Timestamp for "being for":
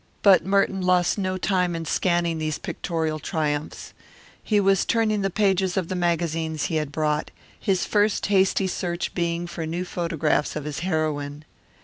9.13-9.67